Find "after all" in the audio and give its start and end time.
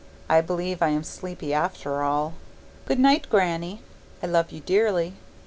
1.53-2.33